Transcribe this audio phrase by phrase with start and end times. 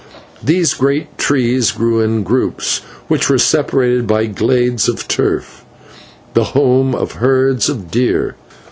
[0.43, 5.63] These great trees grew in groups, which were separated by glades of turf,
[6.33, 8.33] the home of herds of deer.